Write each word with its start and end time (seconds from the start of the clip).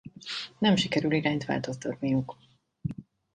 Nem 0.57 0.75
sikerül 0.75 1.11
irányt 1.11 1.45
változtatniuk. 1.45 2.37